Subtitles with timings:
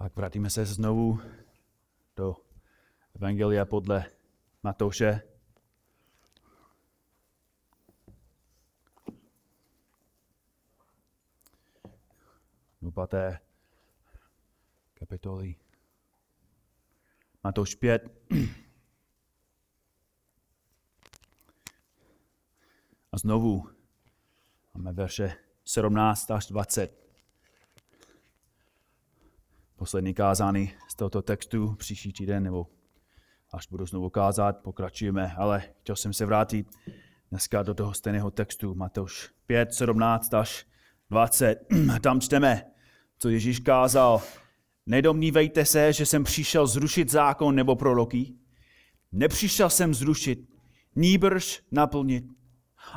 [0.00, 1.20] Tak vrátíme se znovu
[2.16, 2.36] do
[3.14, 4.04] Evangelia podle
[4.62, 5.20] Matouše.
[12.82, 13.40] Do páté
[14.94, 15.56] kapitoly.
[17.44, 18.08] Matouš 5.
[23.12, 23.70] A znovu
[24.74, 26.99] máme verše 17 až 20
[29.80, 32.66] poslední kázání z tohoto textu příští týden, nebo
[33.52, 36.66] až budu znovu kázat, pokračujeme, ale chtěl jsem se vrátit
[37.30, 40.66] dneska do toho stejného textu, Matouš 5, 17 až
[41.10, 41.56] 20.
[42.00, 42.64] Tam čteme,
[43.18, 44.22] co Ježíš kázal.
[44.86, 48.34] Nedomnívejte se, že jsem přišel zrušit zákon nebo proroky.
[49.12, 50.38] Nepřišel jsem zrušit,
[50.96, 52.24] níbrž naplnit.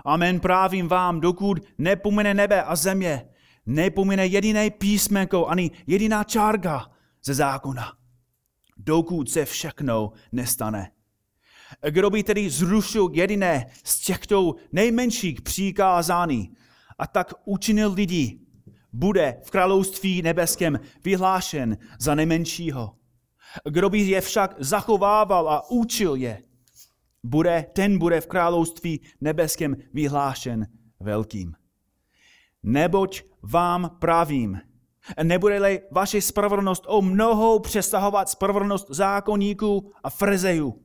[0.06, 3.30] Amen právím vám, dokud nepomene nebe a země,
[3.66, 6.92] nepomine jediné písmenko ani jediná čárka
[7.24, 7.94] ze zákona,
[8.78, 10.92] dokud se všechno nestane.
[11.90, 16.54] Kdo by tedy zrušil jediné z těchto nejmenších přikázání
[17.00, 18.40] a tak učinil lidi,
[18.94, 22.96] bude v království nebeském vyhlášen za nejmenšího.
[23.70, 26.44] Kdo by je však zachovával a učil je,
[27.24, 30.68] bude, ten bude v království nebeském vyhlášen
[31.00, 31.54] velkým.
[32.64, 34.62] Neboť vám pravím,
[35.24, 40.84] nebude-li vaše spravedlnost o mnoho přesahovat spravedlnost zákonníků a frzejů,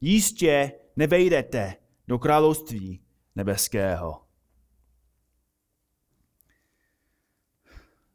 [0.00, 1.74] jistě nevejdete
[2.08, 3.00] do království
[3.34, 4.20] nebeského.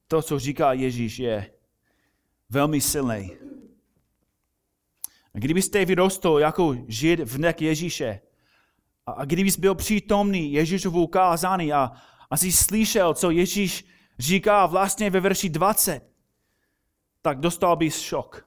[0.08, 1.52] To, co říká Ježíš, je
[2.50, 3.31] velmi silný.
[5.34, 8.22] Kdybyste vyrostl jako žid v dnech Ježíše,
[9.06, 11.91] a kdybys byl přítomný Ježíšovu kázání a,
[12.30, 13.85] a jsi slyšel, co Ježíš
[14.19, 16.09] říká vlastně ve verši 20,
[17.22, 18.45] tak dostal bys šok.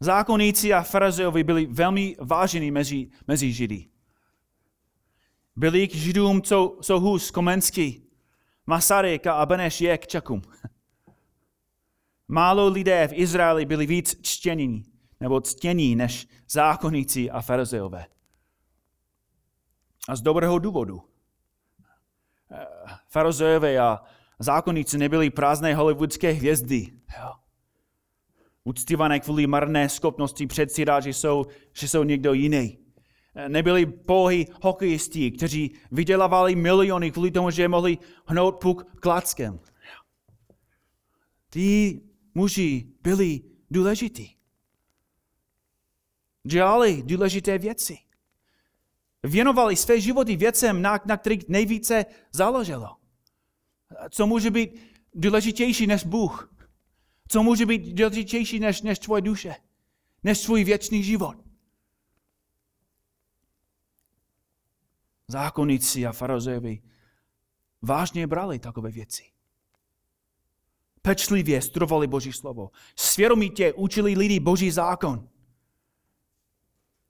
[0.00, 3.86] Zákonníci a farizeovi byli velmi vážení mezi, mezi Židy.
[5.56, 8.06] Byli k Židům, co jsou Hus, Komenský,
[8.66, 10.42] Masaryk a Beneš je k Čakům.
[12.28, 14.84] Málo lidé v Izraeli byli víc čtění
[15.20, 18.06] nebo ctění než zákonníci a farizeové.
[20.08, 21.02] A z dobrého důvodu.
[22.50, 22.66] Eh,
[23.08, 24.00] farizeové a
[24.38, 26.92] zákonníci nebyli prázdné hollywoodské hvězdy.
[27.18, 27.32] Jo.
[28.64, 32.78] Uctívané kvůli marné schopnosti předstírat, že jsou, že jsou někdo jiný.
[33.34, 39.60] Eh, nebyli pouhý hokejisti, kteří vydělávali miliony kvůli tomu, že mohli hnout puk klackem.
[41.50, 42.00] Tí
[42.34, 43.40] muži byli
[43.70, 44.36] důležití.
[46.44, 47.98] Dělali důležité věci.
[49.26, 52.96] Věnovali své životy věcem, na, na kterých nejvíce záleželo.
[54.10, 54.80] Co může být
[55.14, 56.54] důležitější než Bůh?
[57.28, 59.54] Co může být důležitější než, než tvoje duše?
[60.22, 61.36] Než tvůj věčný život?
[65.28, 66.82] Zákonníci a farizeovi
[67.82, 69.22] vážně brali takové věci.
[71.02, 72.70] Pečlivě studovali Boží slovo.
[72.96, 75.28] Svěromitě učili lidi Boží zákon.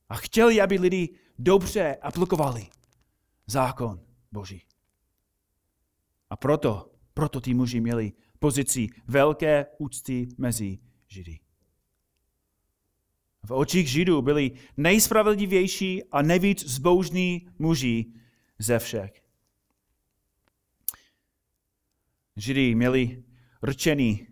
[0.08, 2.66] A chtěli, aby lidi dobře aplikovali
[3.46, 4.00] zákon
[4.32, 4.62] Boží.
[6.30, 10.78] A proto, proto ty muži měli pozici velké úcty mezi
[11.08, 11.38] Židy.
[13.42, 18.06] V očích Židů byli nejspravedlivější a nejvíc zbožní muži
[18.58, 19.22] ze všech.
[22.36, 23.24] Židy měli
[23.64, 24.26] rčený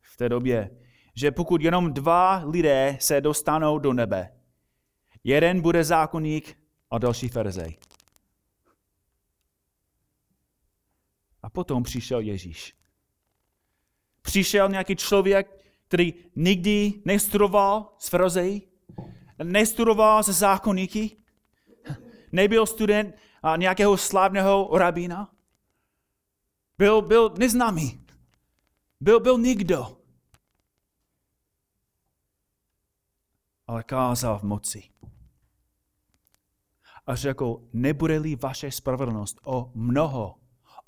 [0.00, 0.70] v té době,
[1.14, 4.35] že pokud jenom dva lidé se dostanou do nebe,
[5.26, 6.58] Jeden bude zákonník
[6.90, 7.76] a další farizej.
[11.42, 12.76] A potom přišel Ježíš.
[14.22, 18.68] Přišel nějaký člověk, který nikdy nestudoval s farizeji,
[19.42, 21.16] nestudoval se zákonníky,
[22.32, 23.14] nebyl student
[23.56, 25.34] nějakého slavného rabína.
[26.78, 28.06] Byl, byl neznámý.
[29.00, 29.98] Byl, byl nikdo.
[33.66, 34.96] Ale kázal v moci
[37.06, 40.34] a řekl, nebude-li vaše spravedlnost o mnoho,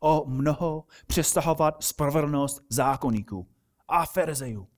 [0.01, 3.49] o mnoho přestahovat spravedlnost zákonníků
[3.89, 4.69] a ferzejů,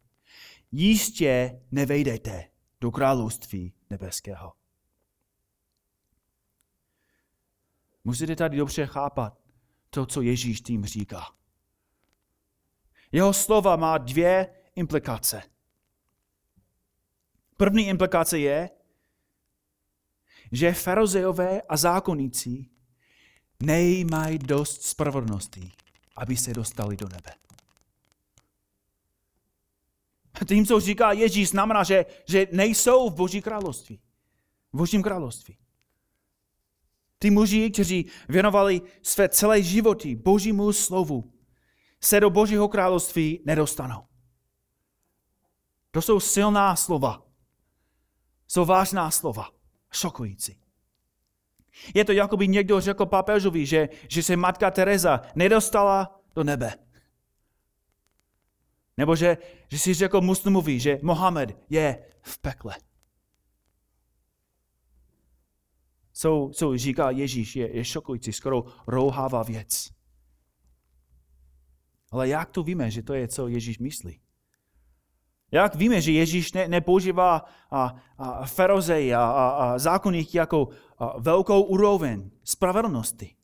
[0.73, 2.51] jistě nevejdete
[2.81, 4.53] do království nebeského.
[8.05, 9.39] Musíte tady dobře chápat
[9.91, 11.27] to, co Ježíš tím říká.
[13.13, 15.43] Jeho slova má dvě implikace.
[17.57, 18.71] První implikace je,
[20.53, 22.67] že farizeové a zákonníci
[23.63, 25.73] nejmají dost spravedlnosti,
[26.17, 27.35] aby se dostali do nebe.
[30.49, 34.01] Tím, co říká Ježíš, znamená, že, že nejsou v Boží království.
[34.73, 35.57] V Božím království.
[37.19, 41.33] Ty muži, kteří věnovali své celé životy Božímu slovu,
[42.01, 44.05] se do Božího království nedostanou.
[45.91, 47.27] To jsou silná slova.
[48.49, 49.60] Jsou vážná slova.
[49.93, 50.61] Šokující.
[51.95, 56.75] Je to jako by někdo řekl papežovi, že, že se matka Teresa nedostala do nebe.
[58.97, 59.39] Nebo že,
[59.69, 62.77] že si řekl muslimovi, že Mohamed je v pekle.
[66.13, 69.91] Co, co říká Ježíš, je, je šokující, skoro rouhává věc.
[72.11, 74.21] Ale jak to víme, že to je, co Ježíš myslí?
[75.53, 80.69] Jak víme, že Ježíš ne, nepoužívá a, a ferozej a, a, a zákonník jako
[80.99, 83.35] a, velkou úroveň spravedlnosti?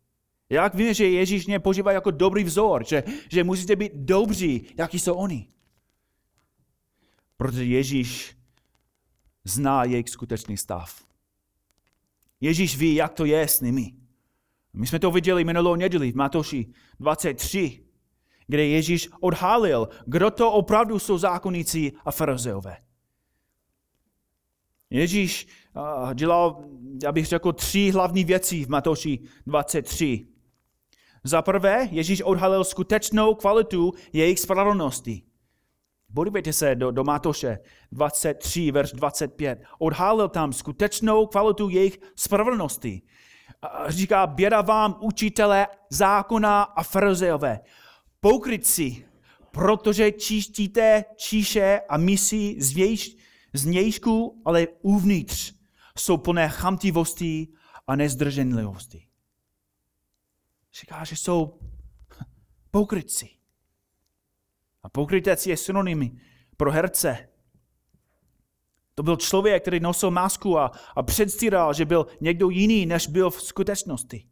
[0.50, 5.14] Jak víme, že Ježíš nepoužívá jako dobrý vzor, že, že musíte být dobří, jaký jsou
[5.14, 5.48] oni?
[7.36, 8.36] Protože Ježíš
[9.44, 11.04] zná jejich skutečný stav.
[12.40, 13.92] Ježíš ví, jak to je s nimi.
[14.72, 16.66] My jsme to viděli minulou neděli v Matoši
[17.00, 17.85] 23,
[18.46, 22.76] kde Ježíš odhalil, kdo to opravdu jsou zákonníci a farizeové.
[24.90, 25.46] Ježíš
[26.14, 26.64] dělal,
[27.02, 30.26] já bych řekl, tři hlavní věci v Matoši 23.
[31.24, 35.22] Za prvé, Ježíš odhalil skutečnou kvalitu jejich spravedlnosti.
[36.14, 37.58] Podívejte se do, do Matoše
[37.92, 39.62] 23, verš 25.
[39.78, 43.02] Odhalil tam skutečnou kvalitu jejich spravedlnosti.
[43.88, 47.60] Říká, běda vám, učitele zákona a farizeové,
[48.20, 49.04] pokrytci,
[49.50, 53.16] protože čistíte číše a misí zvějš,
[53.54, 55.54] znějšku, ale uvnitř
[55.98, 57.48] jsou plné chamtivosti
[57.86, 59.08] a nezdrženlivosti.
[60.80, 61.58] Říká, že jsou
[62.70, 63.28] pokrytci.
[64.82, 66.20] A pokrytec je synonymy
[66.56, 67.28] pro herce.
[68.94, 73.30] To byl člověk, který nosil masku a, a předstíral, že byl někdo jiný, než byl
[73.30, 74.28] v skutečnosti.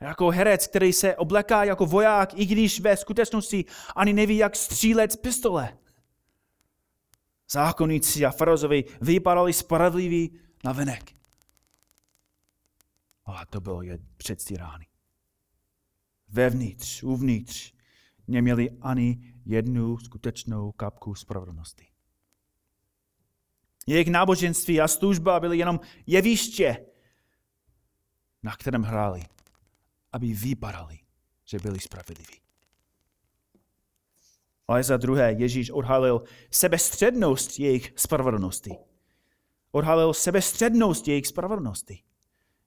[0.00, 3.64] Jako herec, který se obleká jako voják, i když ve skutečnosti
[3.96, 5.78] ani neví, jak střílet z pistole.
[7.50, 11.12] Zákonníci a farazovi vypadali spravedliví na venek.
[13.24, 14.86] Ale to bylo je předstírány.
[16.28, 17.72] Vevnitř, uvnitř,
[18.28, 21.86] neměli ani jednu skutečnou kapku spravedlnosti.
[23.86, 26.86] Jejich náboženství a služba byly jenom jeviště,
[28.42, 29.22] na kterém hráli
[30.12, 30.98] aby vypadali,
[31.44, 32.40] že byli spravedliví.
[34.68, 38.76] Ale za druhé, Ježíš odhalil sebestřednost jejich spravedlnosti.
[39.70, 42.02] Odhalil sebestřednost jejich spravedlnosti.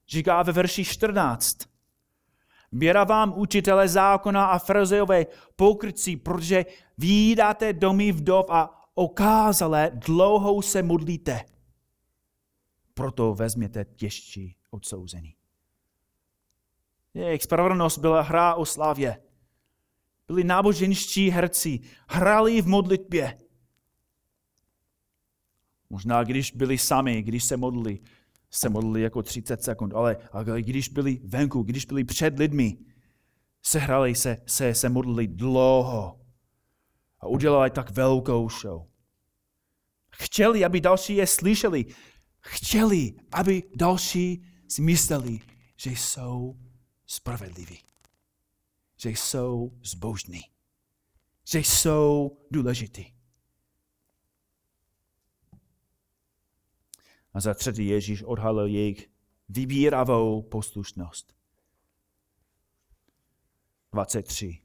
[0.08, 1.58] Říká ve verši 14.
[2.72, 6.64] Běra vám učitele zákona a farizeové pokrytci, protože
[6.98, 11.44] výdáte domy vdov a okázale dlouhou se modlíte.
[12.94, 15.34] Proto vezměte těžší odsouzení.
[17.14, 19.22] Jejich spravedlnost byla hra o slávě.
[20.26, 23.38] Byli náboženští herci, hráli v modlitbě.
[25.90, 28.00] Možná když byli sami, když se modlili,
[28.50, 32.78] se modlili jako 30 sekund, ale, ale když byli venku, když byli před lidmi,
[33.62, 36.20] se hrali, se, se, se modlili dlouho
[37.20, 38.82] a udělali tak velkou show.
[40.14, 41.84] Chtěli, aby další je slyšeli.
[42.40, 45.40] Chtěli, aby další si mysleli,
[45.76, 46.56] že jsou
[47.06, 47.78] spravedliví.
[48.96, 50.40] Že jsou zbožní.
[51.44, 53.04] Že jsou důležitý.
[57.34, 59.10] A za třetí Ježíš odhalil jejich
[59.48, 61.34] vybíravou poslušnost.
[63.92, 64.58] 23.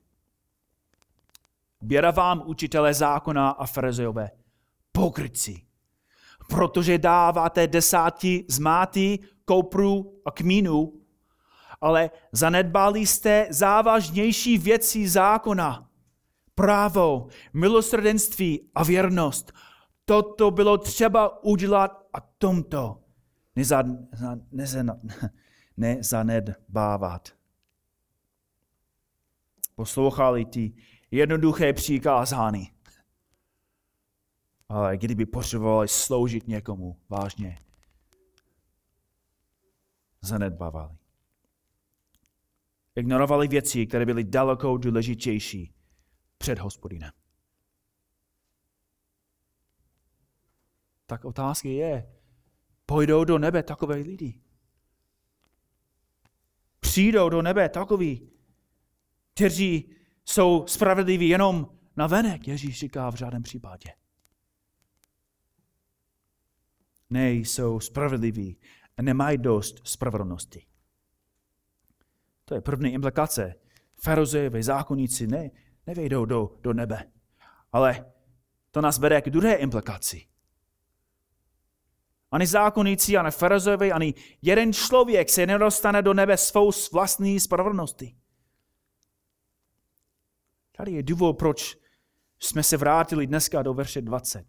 [1.81, 4.31] Běra vám učitele zákona a farizeové,
[4.91, 5.67] pokryci,
[6.49, 8.59] protože dáváte desáti z
[9.45, 11.01] kopru a kmínu
[11.81, 15.89] ale zanedbali jste závažnější věci zákona.
[16.55, 19.53] Právo, milosrdenství a věrnost.
[20.05, 23.03] Toto bylo třeba udělat a tomto
[25.77, 27.29] nezanedbávat.
[29.75, 30.73] Poslouchali ty
[31.11, 32.71] jednoduché přikázání.
[34.69, 37.59] Ale kdyby potřebovali sloužit někomu vážně,
[40.21, 40.97] zanedbávali.
[42.97, 45.73] Ignorovali věci, které byly daleko důležitější
[46.37, 47.11] před hospodinem.
[51.05, 52.13] Tak otázka je,
[52.85, 54.41] půjdou do nebe takové lidi?
[56.79, 58.31] Přijdou do nebe takoví,
[59.33, 63.93] kteří jsou spravedliví jenom Na venek Ježíš říká v žádném případě.
[67.09, 68.57] Nejsou spravedliví
[68.97, 70.65] a nemají dost spravedlnosti.
[72.47, 73.55] To je první implikace.
[74.03, 75.49] Farizejové zákonníci ne,
[75.87, 77.11] nevejdou do, do nebe.
[77.71, 78.05] Ale
[78.71, 80.27] to nás vede k druhé implikaci.
[82.31, 88.15] Ani zákonníci, ani farizejové, ani jeden člověk se nedostane do nebe svou vlastní spravedlnosti.
[90.71, 91.77] Tady je důvod, proč
[92.39, 94.45] jsme se vrátili dneska do verše 20.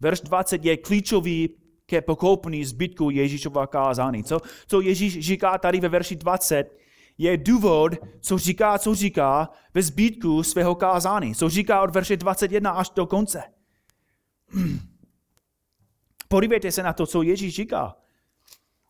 [0.00, 4.24] Verš 20 je klíčový ke pokoupení zbytku Ježíšova kázání.
[4.24, 6.78] Co, co Ježíš říká tady ve verši 20,
[7.18, 11.34] je důvod, co říká, co říká ve zbytku svého kázání.
[11.34, 13.42] Co říká od verše 21 až do konce.
[16.28, 17.96] Podívejte se na to, co Ježíš říká.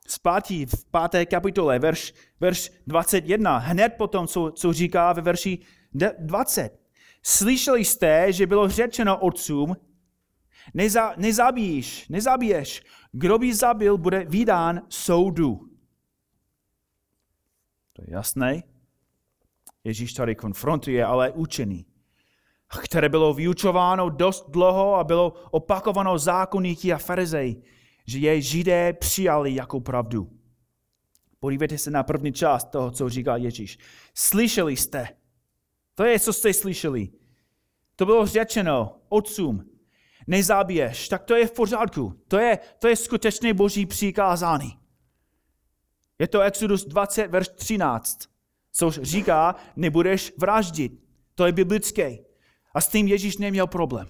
[0.06, 5.58] Zpátky v páté kapitole, verš, verš 21, hned potom, co, co říká ve verši
[6.18, 6.78] 20.
[7.22, 9.76] Slyšeli jste, že bylo řečeno otcům,
[10.74, 12.82] neza, nezabíjíš, nezabiješ.
[13.12, 15.68] Kdo by zabil, bude vydán soudu.
[17.92, 18.62] To je jasné.
[19.84, 21.86] Ježíš tady konfrontuje ale učení,
[22.82, 27.62] které bylo vyučováno dost dlouho a bylo opakováno zákonníky a farizej,
[28.06, 30.30] že je židé přijali jako pravdu.
[31.40, 33.78] Podívejte se na první část toho, co říká Ježíš.
[34.14, 35.08] Slyšeli jste.
[35.94, 37.08] To je, co jste slyšeli.
[37.96, 39.73] To bylo řečeno otcům.
[40.26, 42.20] Nezabiješ, tak to je v pořádku.
[42.28, 44.78] To je, to je skutečně boží přikázání.
[46.18, 48.18] Je to Exodus 20, verš 13,
[48.72, 50.92] což říká, nebudeš vraždit.
[51.34, 52.18] To je biblické.
[52.74, 54.08] A s tím Ježíš neměl problém.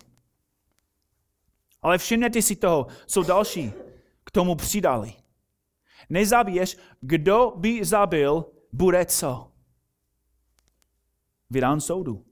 [1.82, 3.72] Ale všimněte si toho, co další
[4.24, 5.12] k tomu přidali.
[6.10, 9.52] Nezabiješ, kdo by zabil, bude co?
[11.50, 12.24] Vydán soudu.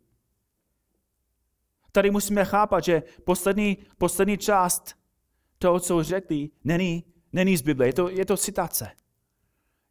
[1.93, 4.95] Tady musíme chápat, že poslední, poslední část
[5.59, 7.87] toho, co řekli, není, není z Bible.
[7.87, 8.91] Je to, je to citace.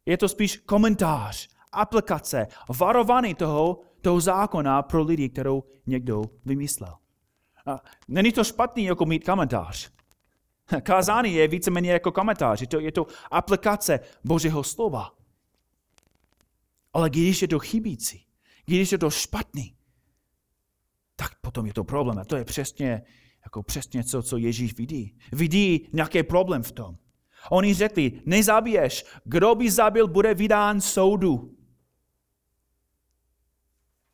[0.06, 2.46] Je to spíš komentář, aplikace,
[2.78, 6.94] varování toho, toho zákona pro lidi, kterou někdo vymyslel.
[7.66, 9.90] A není to špatný jako mít komentář.
[10.82, 12.60] Kázání je víceméně jako komentář.
[12.60, 15.10] Je to, je to aplikace Božího slova.
[16.92, 18.26] Ale když je to chybící,
[18.64, 19.76] když je to špatný,
[21.16, 22.18] tak potom je to problém.
[22.18, 23.02] A to je přesně,
[23.44, 25.18] jako přesně co, co Ježíš vidí.
[25.32, 26.96] Vidí nějaký problém v tom.
[27.50, 31.56] Oni řekli, nezabiješ, kdo by zabil, bude vydán soudu.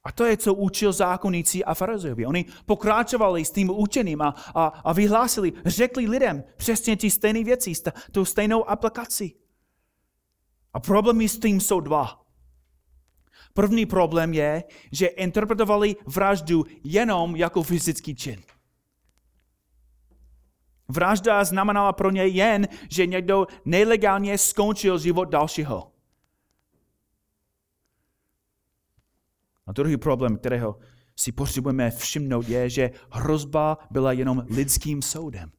[0.04, 2.26] A to je, co učil zákonníci a farizeovi.
[2.26, 7.72] Oni pokračovali s tím učením a, a, a vyhlásili, řekli lidem přesně ty stejné věci,
[8.12, 9.34] tu stejnou aplikaci.
[10.72, 12.27] A problémy s tím jsou dva.
[13.58, 18.42] První problém je, že interpretovali vraždu jenom jako fyzický čin.
[20.88, 25.92] Vražda znamenala pro ně jen, že někdo nelegálně skončil život dalšího.
[29.66, 30.78] A druhý problém, kterého
[31.16, 35.52] si potřebujeme všimnout, je, že hrozba byla jenom lidským soudem.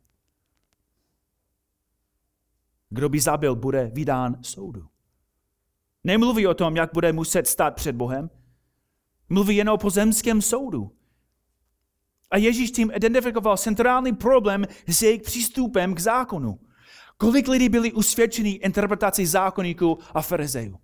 [2.90, 4.88] Kdo by zabil, bude vydán soudu.
[6.04, 8.30] Nemluví o tom, jak bude muset stát před Bohem.
[9.30, 10.92] Mluví jen o pozemském soudu.
[12.32, 16.60] A Ježíš tím identifikoval centrální problém s jejich přístupem k zákonu.
[17.18, 20.80] Kolik lidí byli usvědčeni interpretací zákonníků a farizejů?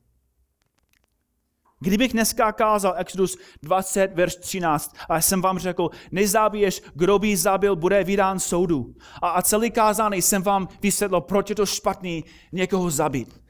[1.79, 7.75] Kdybych dneska kázal Exodus 20, verš 13, a jsem vám řekl, nezabiješ, kdo by zabil,
[7.75, 8.95] bude vydán soudu.
[9.21, 13.44] A, a celý kázání jsem vám vysvětlil, proč je to špatný někoho zabít.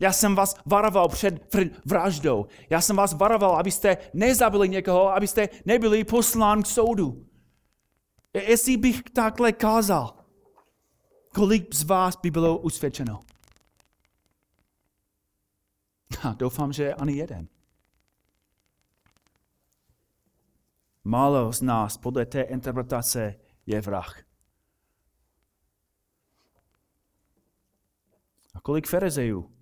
[0.00, 1.54] Já jsem vás varoval před
[1.86, 2.46] vraždou.
[2.70, 7.26] Já jsem vás varoval, abyste nezabili někoho, abyste nebyli poslán k soudu.
[8.34, 10.14] Jestli bych takhle kázal,
[11.34, 13.20] kolik z vás by bylo usvědčeno?
[16.22, 17.48] A doufám, že ani jeden.
[21.04, 23.34] Málo z nás podle té interpretace
[23.66, 24.22] je vrah.
[28.54, 29.57] A kolik farizejů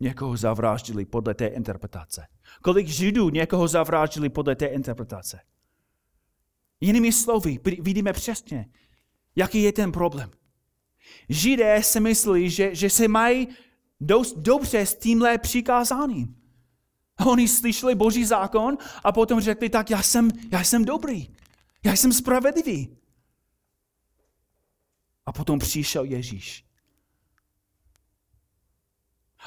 [0.00, 2.26] někoho zavraždili podle té interpretace.
[2.62, 5.40] Kolik židů někoho zavraždili podle té interpretace.
[6.80, 8.68] Jinými slovy, vidíme přesně,
[9.36, 10.30] jaký je ten problém.
[11.28, 13.48] Židé si myslí, že, že se mají
[14.00, 16.36] dost dobře s tímhle přikázáním.
[17.26, 21.34] Oni slyšeli boží zákon a potom řekli, tak já jsem, já jsem dobrý,
[21.84, 22.96] já jsem spravedlivý.
[25.26, 26.67] A potom přišel Ježíš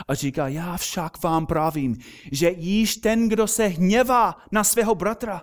[0.07, 1.97] a říká, já však vám pravím,
[2.31, 5.41] že již ten, kdo se hněvá na svého bratra,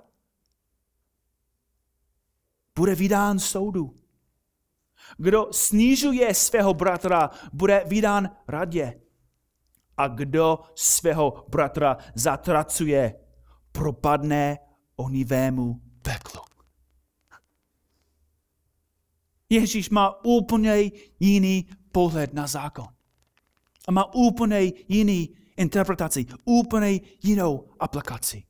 [2.78, 3.94] bude vydán soudu.
[5.16, 9.00] Kdo snižuje svého bratra, bude vydán radě.
[9.96, 13.14] A kdo svého bratra zatracuje,
[13.72, 14.58] propadne
[14.96, 16.42] onivému peklu.
[19.48, 22.97] Ježíš má úplně jiný pohled na zákon.
[23.88, 28.42] A má úplně jiný interpretaci, úplně jinou aplikaci.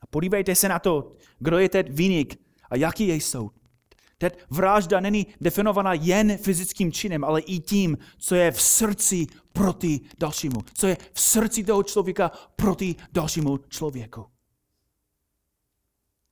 [0.00, 3.52] A podívejte se na to, kdo je teď výnik a jaký je soud.
[4.18, 10.00] Teď vražda není definovaná jen fyzickým činem, ale i tím, co je v srdci proti
[10.18, 10.56] dalšímu.
[10.74, 14.26] Co je v srdci toho člověka proti dalšímu člověku.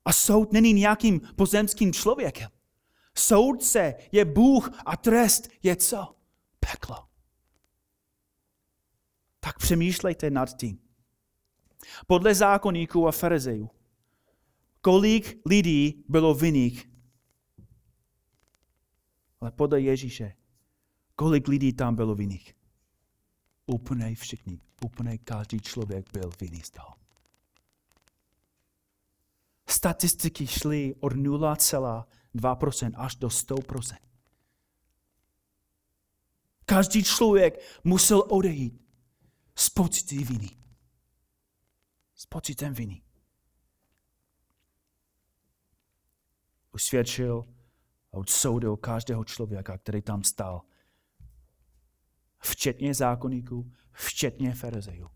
[0.04, 2.49] A soud není nějakým pozemským člověkem.
[3.18, 6.14] Soudce je Bůh a trest je co?
[6.73, 7.09] Peklo.
[9.40, 10.78] Tak přemýšlejte nad tím.
[12.06, 13.71] Podle zákonníků a farizejů,
[14.80, 16.90] kolik lidí bylo vinných,
[19.40, 20.37] ale podle Ježíše,
[21.16, 22.56] kolik lidí tam bylo vinných?
[23.66, 26.94] Úplně všichni, úplně každý člověk byl vinný z toho.
[29.68, 33.97] Statistiky šly od 0,2% až do 100%.
[36.64, 38.85] Každý člověk musel odejít
[39.56, 40.50] s pocity viny.
[42.14, 43.02] S pocitem viny.
[46.73, 47.44] Usvědčil
[48.12, 50.62] a odsoudil každého člověka, který tam stál.
[52.38, 55.11] Včetně zákonníků, včetně farizejů.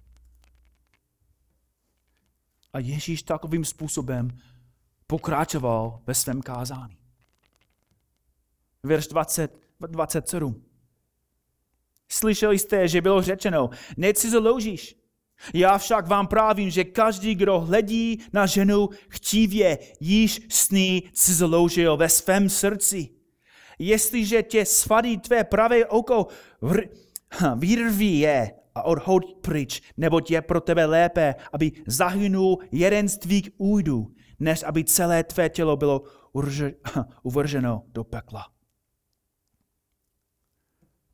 [2.72, 4.38] A Ježíš takovým způsobem
[5.06, 6.98] pokračoval ve svém kázání.
[8.82, 10.67] Verš 20, 27.
[12.08, 14.96] Slyšeli jste, že bylo řečeno, necizoloužíš.
[15.54, 21.96] Já však vám právím, že každý, kdo hledí na ženu chcívě, již s ní cizoloužil
[21.96, 23.08] ve svém srdci.
[23.78, 26.26] Jestliže tě svadí tvé pravé oko,
[27.56, 33.50] vyrví je a odhoď pryč, neboť je pro tebe lépe, aby zahynul jeden z tvých
[33.58, 34.06] újdů,
[34.40, 36.02] než aby celé tvé tělo bylo
[37.22, 38.57] uvrženo do pekla.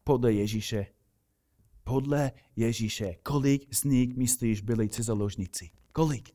[0.05, 0.87] Podle Ježíše,
[1.85, 5.71] podle Ježíše, kolik z nich myslíš byli cizoložníci?
[5.93, 6.35] Kolik?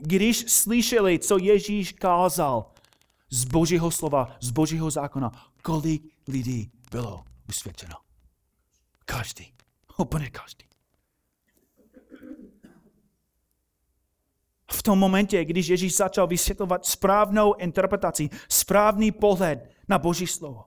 [0.00, 2.72] Když slyšeli, co Ježíš kázal
[3.30, 5.30] z Božího slova, z Božího zákona,
[5.62, 7.94] kolik lidí bylo usvědčeno?
[9.04, 9.54] Každý.
[9.98, 10.64] Úplně každý.
[14.72, 20.64] V tom momentě, když Ježíš začal vysvětlovat správnou interpretaci, správný pohled na Boží slovo,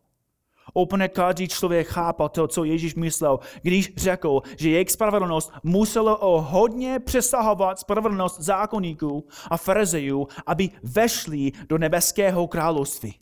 [0.74, 6.42] Úplně každý člověk chápal to, co Ježíš myslel, když řekl, že jejich spravedlnost muselo o
[6.42, 13.16] hodně přesahovat spravedlnost zákonníků a farizejů, aby vešli do nebeského království.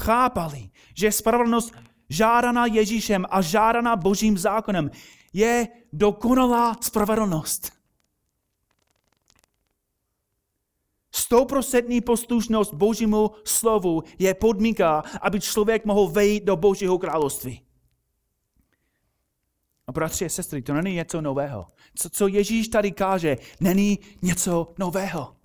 [0.00, 1.74] Chápali, že spravedlnost
[2.08, 4.90] žádaná Ježíšem a žádaná Božím zákonem
[5.32, 7.79] je dokonalá spravedlnost.
[11.30, 17.62] Stoprocentní poslušnost Božímu slovu je podmínka, aby člověk mohl vejít do Božího království.
[19.86, 21.66] A bratři a sestry, to není něco nového.
[21.94, 25.36] Co, co Ježíš tady káže, není něco nového.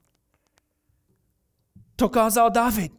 [1.96, 2.92] To kázal David.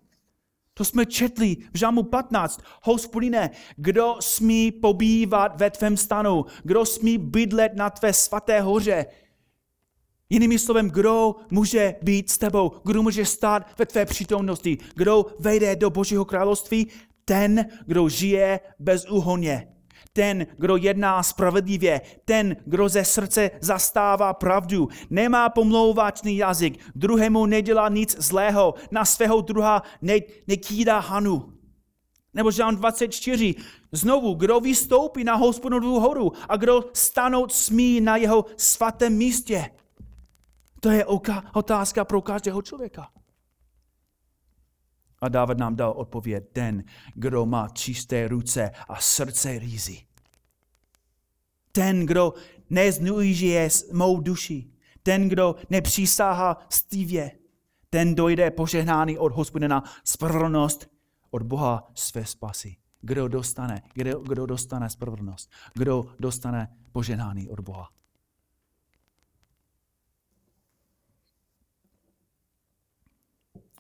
[0.75, 2.61] To jsme četli v Žámu 15.
[2.83, 6.45] Hospodine, kdo smí pobývat ve tvém stanu?
[6.63, 9.07] Kdo smí bydlet na tvé svaté hoře?
[10.31, 15.77] Jinými slovem, kdo může být s tebou, kdo může stát ve tvé přítomnosti, kdo vejde
[15.77, 16.87] do Božího království,
[17.25, 19.69] ten, kdo žije bezúhonně,
[20.13, 27.89] ten, kdo jedná spravedlivě, ten, kdo ze srdce zastává pravdu, nemá pomlouvačný jazyk, druhému nedělá
[27.89, 31.53] nic zlého, na svého druha ne, nekýdá hanu.
[32.35, 33.55] Nebo Žán 24.
[33.93, 39.71] Znovu, kdo vystoupí na hospodinovu horu a kdo stanout smí na jeho svatém místě.
[40.87, 41.05] To je
[41.53, 43.09] otázka pro každého člověka.
[45.21, 50.07] A Dávid nám dal odpověď, ten, kdo má čisté ruce a srdce rýzy.
[51.73, 52.35] Ten, kdo
[52.71, 54.71] nezneužije mou duši.
[55.03, 57.31] Ten, kdo nepřísáhá stívě.
[57.91, 60.91] Ten dojde požehnání od hospodina spravedlnost
[61.31, 62.77] od Boha své spasy.
[63.01, 65.51] Kdo dostane, kdo, kdo dostane spravedlnost?
[65.75, 67.89] Kdo dostane požehnání od Boha?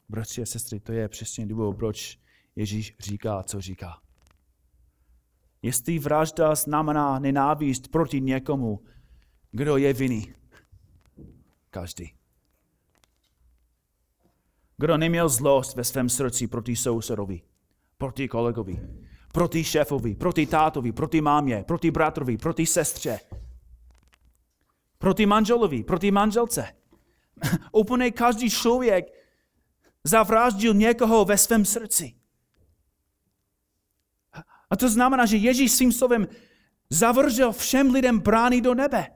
[0.08, 2.18] Bratři a sestry, to je přesně důvod, proč
[2.56, 4.00] Ježíš říká, co říká.
[5.62, 8.80] Jestli vražda znamená nenávist proti někomu,
[9.50, 10.34] kdo je vinný?
[11.70, 12.12] Každý.
[14.76, 17.42] Kdo neměl zlost ve svém srdci proti sousedovi,
[17.98, 18.80] proti kolegovi,
[19.32, 23.20] proti šéfovi, proti tátovi, proti mámě, proti bratrovi, proti sestře,
[24.98, 26.66] proti manželovi, proti manželce.
[27.72, 29.15] Úplně každý člověk
[30.06, 32.14] zavraždil někoho ve svém srdci.
[34.70, 36.28] A to znamená, že Ježíš svým slovem
[36.90, 39.06] zavržel všem lidem brány do nebe.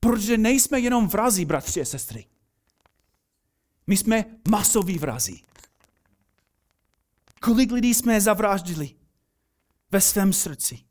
[0.00, 2.26] Protože nejsme jenom vrazí, bratři a sestry.
[3.86, 5.44] My jsme masoví vrazí.
[7.40, 8.94] Kolik lidí jsme zavraždili
[9.90, 10.89] ve svém srdci?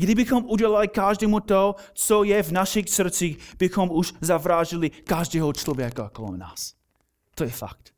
[0.00, 6.38] Kdybychom udělali každému to, co je v našich srdcích, bychom už zavraždili každého člověka kolem
[6.38, 6.74] nás.
[7.34, 7.94] To je fakt.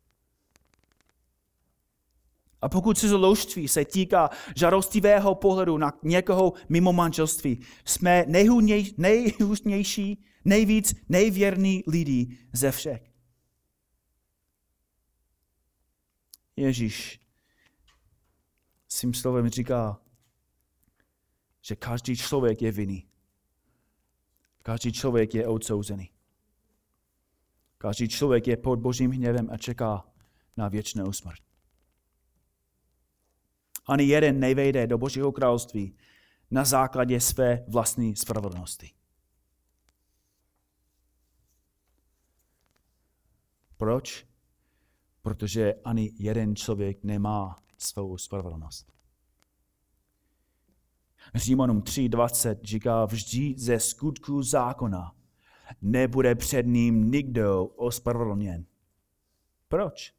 [2.63, 11.85] A pokud cizoložství se týká žarostivého pohledu na někoho mimo manželství, jsme nejhůznější, nejvíc nejvěrný
[11.87, 13.03] lidí ze všech.
[16.57, 17.21] Ježíš
[18.89, 20.01] svým slovem říká,
[21.61, 23.09] že každý člověk je vinný.
[24.63, 26.11] Každý člověk je odsouzený.
[27.79, 30.05] Každý člověk je pod božím hněvem a čeká
[30.57, 31.41] na věčnou smrt.
[33.87, 35.97] Ani jeden nevejde do Božího království
[36.51, 38.91] na základě své vlastní spravedlnosti.
[43.77, 44.27] Proč?
[45.23, 48.93] Protože ani jeden člověk nemá svou spravedlnost.
[51.35, 55.15] Římanům 3.20 říká, vždy ze skutku zákona
[55.83, 58.67] nebude před ním nikdo ospravedlněn.
[59.69, 60.15] Proč?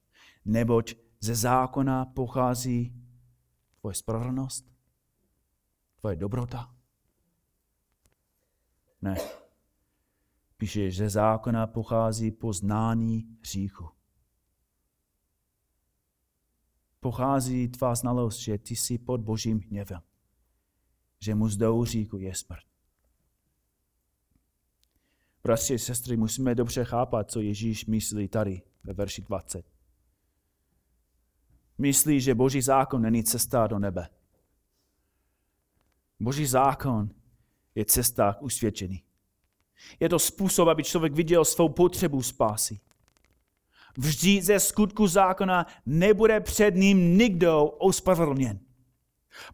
[0.46, 2.94] Neboť ze zákona pochází
[3.80, 4.72] tvoje spravedlnost?
[6.00, 6.76] Tvoje dobrota?
[9.02, 9.16] Ne.
[10.58, 13.90] Píše, že zákona pochází poznání hříchu.
[17.00, 20.02] Pochází tvá znalost, že ty jsi pod božím hněvem.
[21.22, 22.64] Že mu zdou hříchu je smrt.
[25.44, 29.72] Bratři a sestry, musíme dobře chápat, co Ježíš myslí tady ve verši 20
[31.82, 34.10] myslí, že Boží zákon není cesta do nebe.
[36.20, 37.10] Boží zákon
[37.76, 39.04] je cesta k usvědčení.
[40.00, 42.80] Je to způsob, aby člověk viděl svou potřebu spásy.
[43.98, 48.60] Vždy ze skutku zákona nebude před ním nikdo ospravedlněn.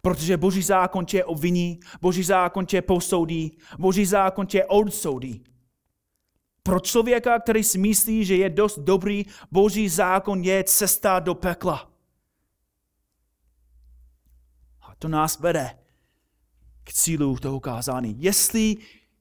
[0.01, 5.43] Protože Boží zákon tě obviní, Boží zákon tě posoudí, Boží zákon tě odsoudí.
[6.63, 11.97] Pro člověka, který si myslí, že je dost dobrý, Boží zákon je cesta do pekla
[14.99, 15.77] to nás vede
[16.83, 18.15] k cílu toho kázání.
[18.19, 18.75] Jestli,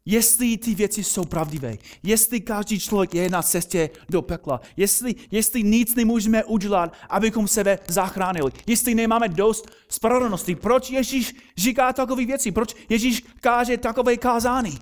[0.07, 5.63] jestli ty věci jsou pravdivé, jestli každý člověk je na cestě do pekla, jestli, jestli
[5.63, 12.53] nic nemůžeme udělat, abychom sebe zachránili, jestli nemáme dost spravedlnosti, proč Ježíš říká takové věci,
[12.53, 14.79] proč Ježíš káže takové kázání.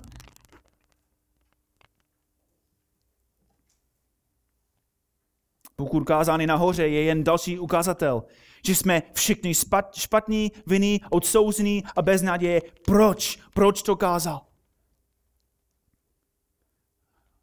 [5.75, 8.23] Pokud kázání nahoře je jen další ukazatel,
[8.65, 9.53] že jsme všichni
[9.95, 12.61] špatní, vinní, odsouzení a bez naděje.
[12.85, 13.39] Proč?
[13.53, 14.41] Proč to kázal?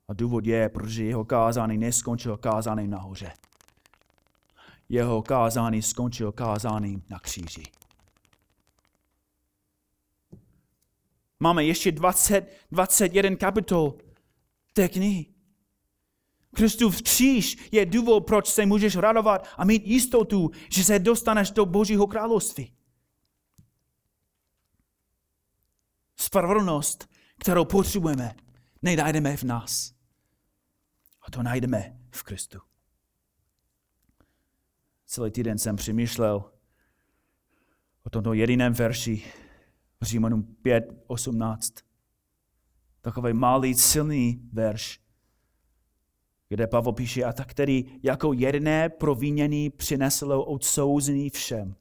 [0.09, 3.33] A důvod je, protože jeho kázání neskončil kázáním nahoře.
[4.89, 7.63] Jeho kázání skončil kázáním na kříži.
[11.41, 13.99] Máme ještě 20, 21 kapitol
[14.73, 15.27] té knihy.
[16.55, 21.67] Kristův kříž je důvod, proč se můžeš radovat a mít jistotu, že se dostaneš do
[21.67, 22.73] Božího království.
[26.17, 28.35] Spravedlnost, kterou potřebujeme,
[28.83, 29.95] nenajdeme v nás.
[31.23, 32.59] A to najdeme v Kristu.
[35.07, 36.53] Celý týden jsem přemýšlel
[38.03, 39.25] o tomto jediném verši
[40.01, 41.83] v Římanům 5.18.
[43.01, 45.01] Takový malý, silný verš,
[46.49, 51.75] kde Pavel píše, a tak který jako jedné provinění přinesl odsouzení všem,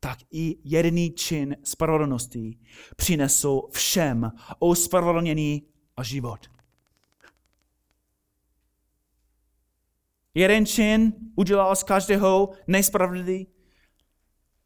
[0.00, 2.58] tak i jediný čin spravedlnosti
[2.96, 5.62] přinesl všem ospravedlnění
[5.96, 6.50] a život.
[10.34, 13.46] Jeden čin udělal z každého nespravedlivý,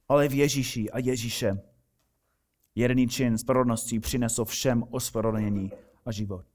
[0.08, 1.60] ale v Ježíši a Ježíšem.
[2.74, 5.70] Jediný čin spravedlnosti přinesl všem ospravedlnění
[6.06, 6.50] a život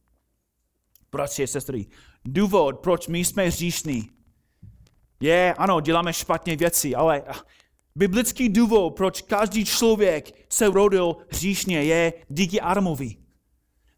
[1.15, 1.85] bratři a sestry,
[2.25, 4.09] důvod, proč my jsme hříšní,
[5.19, 7.23] je, ano, děláme špatně věci, ale
[7.95, 13.15] biblický důvod, proč každý člověk se rodil hříšně, je díky Adamovi.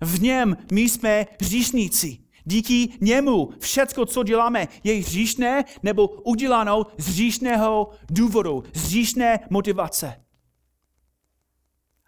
[0.02, 2.18] V něm my jsme hříšníci.
[2.44, 10.24] Díky němu všecko, co děláme, je hříšné nebo uděláno z hříšného důvodu, z hříšné motivace.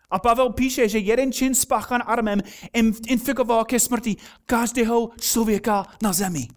[0.10, 2.40] A Pavel píše, že jeden čin spáchan armem
[3.08, 6.48] infikoval ke smrti každého člověka na zemi.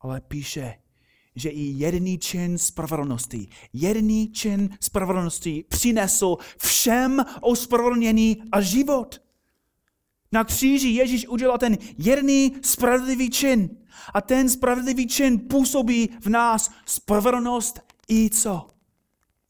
[0.00, 0.74] Ale píše,
[1.36, 9.20] že i jediný čin spravedlnosti, jediný čin spravedlnosti přinesl všem ospravedlnění a život.
[10.32, 13.76] Na kříži Ježíš udělal ten jediný spravedlivý čin.
[14.14, 18.68] A ten spravedlivý čin působí v nás spravedlnost i co?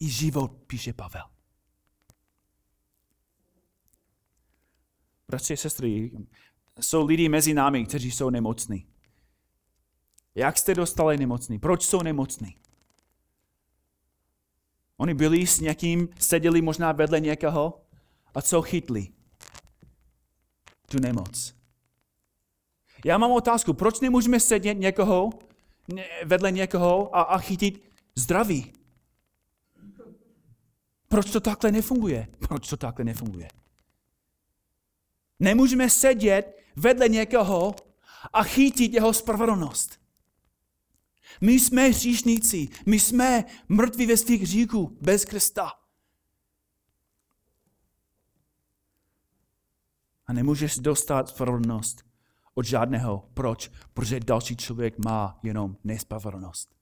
[0.00, 1.22] I život, píše Pavel.
[5.28, 6.10] Bratři a sestry,
[6.80, 8.89] jsou lidi mezi námi, kteří jsou nemocní.
[10.34, 11.58] Jak jste dostali nemocný?
[11.58, 12.56] Proč jsou nemocní?
[14.96, 17.80] Oni byli s někým, seděli možná vedle někoho
[18.34, 19.08] a co chytli?
[20.86, 21.54] Tu nemoc.
[23.04, 25.30] Já mám otázku, proč nemůžeme sedět někoho,
[26.24, 28.72] vedle někoho a, a chytit zdraví?
[31.08, 32.28] Proč to takhle nefunguje?
[32.48, 33.48] Proč to takhle nefunguje?
[35.38, 37.74] Nemůžeme sedět vedle někoho
[38.32, 39.99] a chytit jeho spravedlnost.
[41.40, 45.72] My jsme hříšníci, my jsme mrtví ve svých hříchů bez Krista.
[50.26, 52.04] A nemůžeš dostat spravedlnost
[52.54, 53.28] od žádného.
[53.34, 53.70] Proč?
[53.94, 56.74] Protože další člověk má jenom nespravedlnost.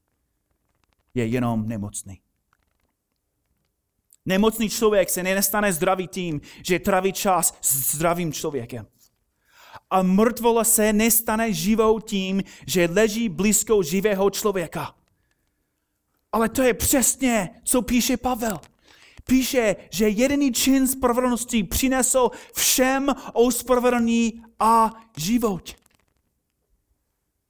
[1.14, 2.20] Je jenom nemocný.
[4.26, 8.86] Nemocný člověk se nestane zdravý tím, že traví čas s zdravým člověkem
[9.90, 14.94] a mrtvola se nestane živou tím, že leží blízko živého člověka.
[16.32, 18.60] Ale to je přesně, co píše Pavel.
[19.24, 25.74] Píše, že jediný čin spravedlnosti přinesl všem ospravedlní a život.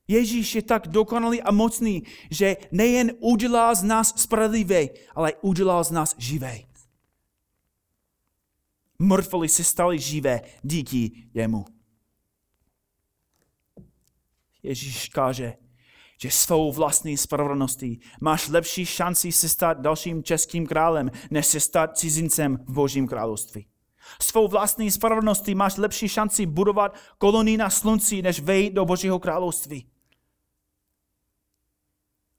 [0.09, 5.91] Ježíš je tak dokonalý a mocný, že nejen udělá z nás spravedlivé, ale udělá z
[5.91, 6.59] nás živé.
[8.99, 11.78] Mrtvoli se stali živé díky jemu.
[14.69, 15.57] Ježíš káže,
[16.21, 21.99] že svou vlastní spravedlností máš lepší šanci se stát dalším českým králem, než se stát
[21.99, 23.67] cizincem v Božím království.
[24.23, 29.89] Svou vlastní spravedlností máš lepší šanci budovat kolonii na slunci, než vejít do Božího království.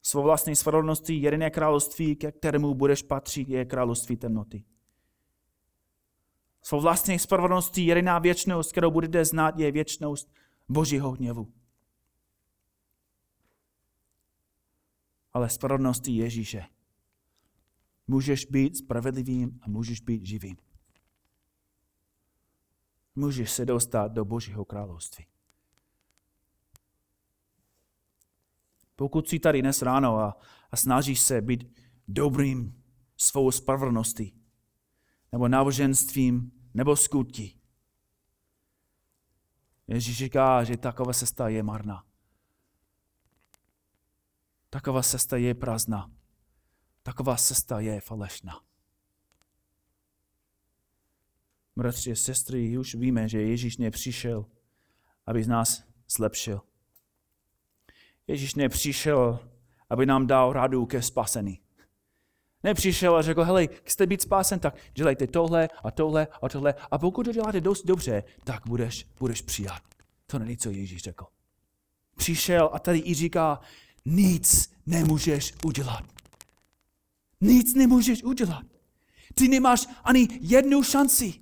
[0.01, 4.63] Svou vlastní spravedlností jediné království, ke kterému budeš patřit, je království temnoty.
[6.61, 10.31] Svou vlastní spravedlností jediná věčnost, kterou budete znát, je věčnost
[10.69, 11.58] Božího hněvu.
[15.33, 16.65] Ale spravedlností Ježíše.
[18.07, 20.57] Můžeš být spravedlivým a můžeš být živým.
[23.15, 25.25] Můžeš se dostat do Božího království.
[28.95, 30.37] Pokud jsi tady dnes ráno a,
[30.71, 32.83] a snažíš se být dobrým
[33.17, 34.35] svou spravedlností,
[35.31, 37.59] nebo náboženstvím, nebo skutky,
[39.89, 42.08] Ježíš říká, že taková cesta je marná.
[44.69, 46.11] Taková cesta je prázdná.
[47.03, 48.61] Taková cesta je falešná.
[51.75, 54.45] Bratři a sestry, už víme, že Ježíš nepřišel,
[55.25, 56.61] aby z nás zlepšil.
[58.27, 59.39] Ježíš nepřišel,
[59.89, 61.59] aby nám dal radu ke spasení.
[62.63, 66.73] Nepřišel a řekl, hele, chcete být spasen, tak dělejte tohle a tohle a tohle.
[66.91, 69.81] A pokud to děláte dost dobře, tak budeš, budeš přijat.
[70.25, 71.25] To není, co Ježíš řekl.
[72.15, 73.59] Přišel a tady i říká,
[74.05, 76.03] nic nemůžeš udělat.
[77.41, 78.63] Nic nemůžeš udělat.
[79.33, 81.33] Ty nemáš ani jednu šanci.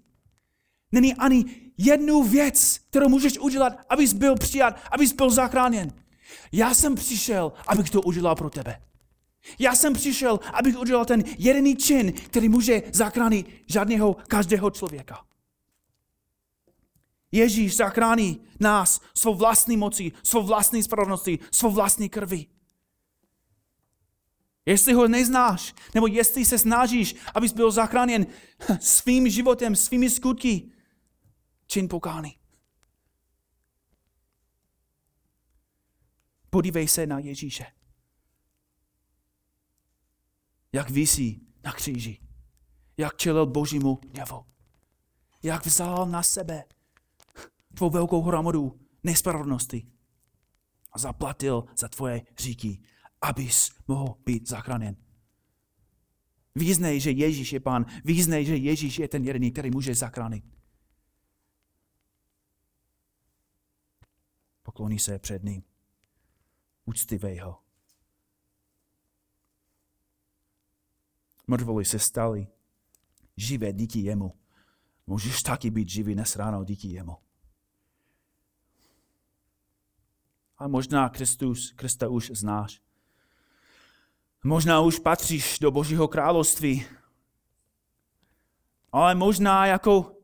[0.92, 1.46] Není ani
[1.78, 5.94] jednu věc, kterou můžeš udělat, abys byl přijat, abys byl zachráněn.
[6.52, 8.82] Já jsem přišel, abych to udělal pro tebe.
[9.60, 15.26] Já jsem přišel, abych udělal ten jediný čin, který může zachránit žádného, každého člověka.
[17.32, 22.48] Ježíš zachrání nás svou vlastní mocí, svou vlastní spravedlností, svou vlastní krví.
[24.66, 28.26] Jestli ho neznáš, nebo jestli se snažíš, abys byl zachráněn
[28.80, 30.72] svým životem, svými skutky,
[31.68, 32.38] čin pokání.
[36.50, 37.66] Podívej se na Ježíše.
[40.74, 42.22] Jak visí na kříži.
[42.98, 44.46] Jak čelil božímu hněvu.
[45.44, 46.64] Jak vzal na sebe
[47.78, 49.92] tvou velkou hromadu nespravedlnosti
[50.92, 52.82] a zaplatil za tvoje říky,
[53.22, 54.96] abys mohl být zachráněn.
[56.56, 57.86] Význej, že Ježíš je pán.
[58.06, 60.46] Význej, že Ježíš je ten jediný, který může zachránit.
[64.64, 65.64] Pokloní se před ním.
[66.86, 67.62] Uctivej ho.
[71.48, 72.48] Mrtvoli se stali
[73.38, 74.40] živé díky jemu.
[75.08, 77.27] Můžeš taky být živý dnes ráno díky jemu.
[80.58, 82.82] A možná Kristus, Krista už znáš.
[84.44, 86.86] Možná už patříš do Božího království.
[88.92, 90.18] Ale možná jako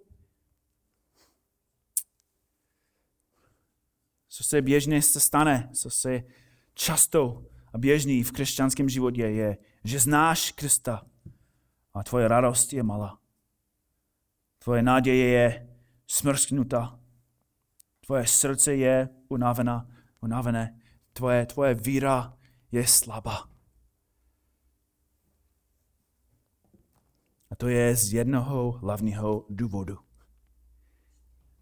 [4.33, 6.23] co se běžně se stane, co se
[6.73, 11.05] často a běžný v křesťanském životě je, že znáš Krista
[11.93, 13.19] a tvoje radost je malá.
[14.59, 15.69] Tvoje naděje je
[16.07, 16.99] smrsknuta.
[18.05, 19.87] Tvoje srdce je unavená,
[20.23, 20.79] unavené.
[21.13, 22.37] Tvoje, tvoje víra
[22.71, 23.49] je slabá.
[27.51, 29.97] A to je z jednoho hlavního důvodu.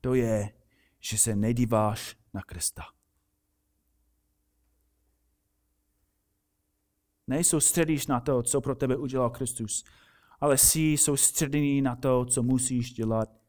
[0.01, 0.53] To je,
[0.99, 2.83] že se nedíváš na Krista.
[7.27, 9.83] Nejsoustředíš na to, co pro tebe udělal Kristus,
[10.39, 13.40] ale jsi soustředěný na to, co musíš dělat.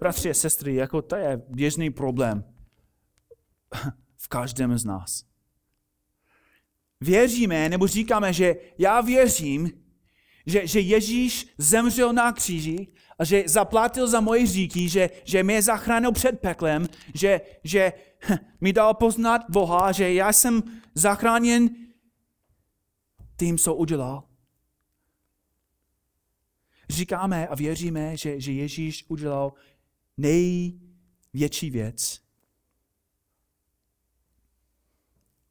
[0.00, 2.44] Bratři a sestry, jako to je běžný problém
[4.16, 5.24] v každém z nás.
[7.00, 9.72] Věříme, nebo říkáme, že já věřím,
[10.46, 15.62] že, že Ježíš zemřel na kříži a že zaplatil za moje říky, že, že mě
[15.62, 17.92] zachránil před peklem, že, že
[18.60, 20.62] mi dal poznat Boha, že já jsem
[20.94, 21.70] zachráněn
[23.38, 24.22] tím, co udělal.
[26.90, 29.52] Říkáme a věříme, že, že Ježíš udělal
[30.16, 32.26] největší věc.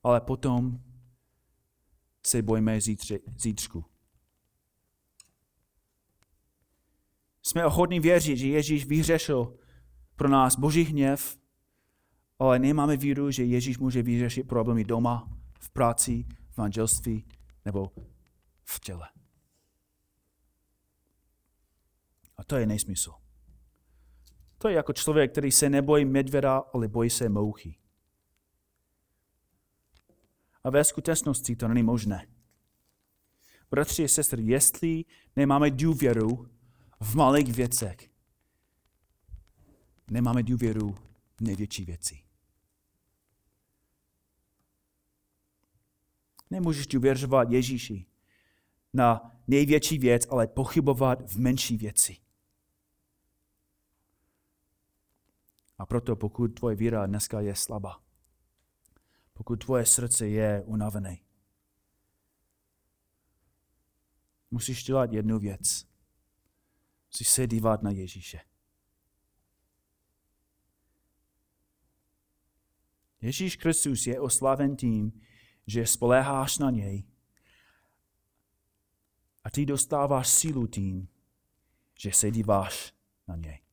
[0.04, 0.80] Ale potom
[2.26, 3.86] se bojíme zítře, zítřku.
[7.44, 9.60] Jsme ochotní věřit, že Ježíš vyřešil
[10.16, 11.38] pro nás boží hněv,
[12.40, 17.26] ale nemáme víru, že Ježíš může vyřešit problémy doma, v práci, v manželství
[17.66, 17.92] nebo
[18.64, 19.10] v těle.
[22.38, 23.25] A to je nejsmysl.
[24.66, 27.76] To je jako člověk, který se nebojí medvěda, ale bojí se mouchy.
[30.64, 32.28] A ve skutečnosti to není možné.
[33.72, 36.48] Bratři a sestry, jestli nemáme důvěru
[37.00, 38.10] v malých věcech,
[40.12, 40.96] nemáme důvěru
[41.38, 42.24] v největší věci.
[46.50, 48.06] Nemůžeš důvěřovat Ježíši
[48.94, 52.25] na největší věc, ale pochybovat v menší věci.
[55.78, 58.04] A proto pokud tvoje víra dneska je slabá,
[59.34, 61.18] pokud tvoje srdce je unavené,
[64.52, 65.88] musíš dělat jednu věc.
[67.12, 68.40] Musíš se dívat na Ježíše.
[73.22, 75.22] Ježíš Kristus je oslaven tím,
[75.68, 77.04] že spoléháš na něj
[79.44, 81.08] a ty dostáváš sílu tím,
[82.00, 82.94] že se díváš
[83.28, 83.65] na něj.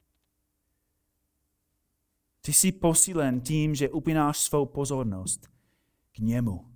[2.45, 5.49] Ty jsi posílen tím, že upínáš svou pozornost
[6.13, 6.73] k němu.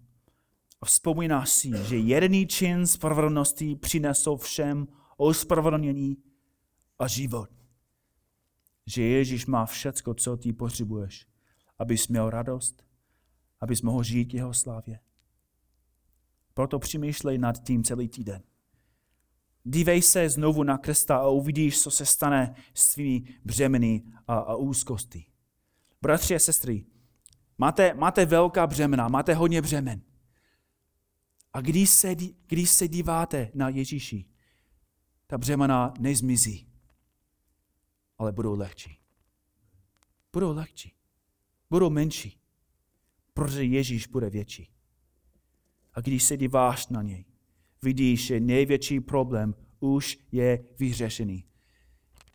[0.81, 6.17] A vzpomínáš si, že jediný čin spravedlnosti přinesl všem ospravedlnění
[6.99, 7.51] a život.
[8.87, 11.27] Že Ježíš má všecko, co ty potřebuješ,
[11.79, 12.85] abys měl radost,
[13.61, 15.01] abys mohl žít jeho slávě.
[16.55, 18.43] Proto přemýšlej nad tím celý týden.
[19.65, 24.57] Dívej se znovu na Krista a uvidíš, co se stane s tvými břemeny a, a
[24.57, 25.27] úzkosti.
[26.03, 26.85] Bratři a sestry,
[27.59, 30.03] máte, máte velká břemena, máte hodně břemen.
[31.53, 32.15] A když se,
[32.47, 34.25] když se díváte na Ježíši,
[35.27, 36.69] ta břemena nezmizí,
[38.19, 39.01] ale budou lehčí.
[40.33, 40.95] Budou lehčí.
[41.71, 42.41] Budou menší,
[43.35, 44.71] protože Ježíš bude větší.
[45.95, 47.25] A když se díváš na něj,
[47.83, 51.45] vidíš, že největší problém už je vyřešený.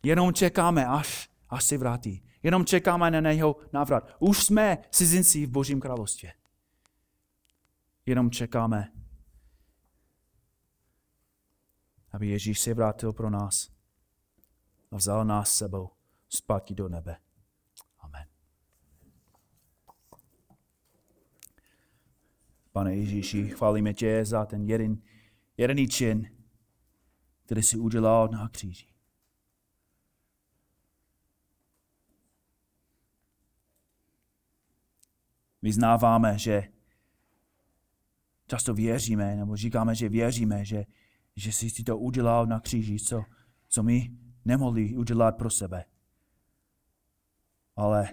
[0.02, 2.22] Jenom čekáme, až, až se vrátí.
[2.42, 4.16] Jenom čekáme na jeho návrat.
[4.18, 6.28] Už jsme cizinci v Božím království.
[8.06, 8.92] Jenom čekáme,
[12.10, 13.70] aby Ježíš se vrátil pro nás
[14.90, 15.90] a vzal nás sebou
[16.28, 17.16] zpátky do nebe.
[17.98, 18.26] Amen.
[22.72, 25.02] Pane Ježíši, chválíme tě za ten jeden,
[25.56, 26.36] jediný čin,
[27.44, 28.91] který jsi udělal na kříži.
[35.62, 36.68] Vyznáváme, že
[38.46, 40.86] často věříme, nebo říkáme, že věříme, že,
[41.36, 43.24] že jsi si to udělal na kříži, co,
[43.68, 44.10] co my
[44.44, 45.84] nemohli udělat pro sebe.
[47.76, 48.08] ale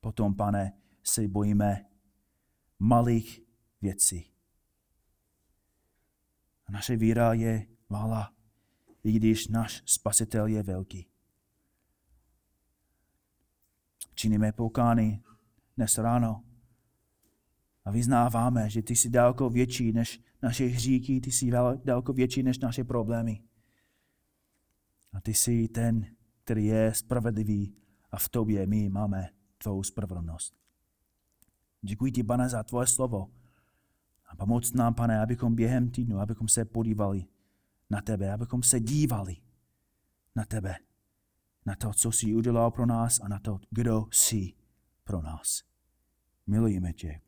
[0.00, 0.72] potom, pane,
[1.02, 1.84] se bojíme
[2.78, 3.40] malých
[3.82, 4.30] věcí.
[6.66, 8.34] A naše víra je malá,
[9.04, 11.06] i když náš spasitel je velký.
[14.14, 15.22] Činíme pokány
[15.76, 16.47] dnes ráno
[17.88, 21.50] a vyznáváme, že ty jsi daleko větší než naše hříky, ty jsi
[21.84, 23.42] daleko větší než naše problémy.
[25.12, 26.06] A ty jsi ten,
[26.44, 27.74] který je spravedlivý
[28.10, 29.28] a v tobě my máme
[29.58, 30.54] tvou spravedlnost.
[31.82, 33.30] Děkuji ti, pane, za tvoje slovo.
[34.26, 37.24] A pomoc nám, pane, abychom během týdnu, abychom se podívali
[37.90, 39.36] na tebe, abychom se dívali
[40.36, 40.76] na tebe,
[41.66, 44.52] na to, co jsi udělal pro nás a na to, kdo jsi
[45.04, 45.62] pro nás.
[46.46, 47.27] Milujeme tě.